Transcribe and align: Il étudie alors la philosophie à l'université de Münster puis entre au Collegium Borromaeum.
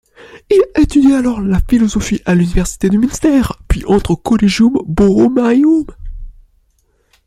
Il 0.49 0.63
étudie 0.81 1.13
alors 1.13 1.41
la 1.41 1.59
philosophie 1.59 2.23
à 2.25 2.33
l'université 2.33 2.89
de 2.89 2.97
Münster 2.97 3.43
puis 3.67 3.85
entre 3.85 4.09
au 4.09 4.15
Collegium 4.17 4.79
Borromaeum. 4.87 5.85